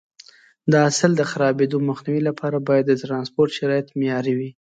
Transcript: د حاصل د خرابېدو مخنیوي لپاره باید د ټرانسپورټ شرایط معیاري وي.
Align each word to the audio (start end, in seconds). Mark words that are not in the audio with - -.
د 0.71 0.73
حاصل 0.83 1.11
د 1.17 1.21
خرابېدو 1.31 1.77
مخنیوي 1.89 2.21
لپاره 2.29 2.57
باید 2.67 2.85
د 2.87 2.93
ټرانسپورټ 3.01 3.49
شرایط 3.57 3.87
معیاري 3.99 4.33
وي. 4.39 4.49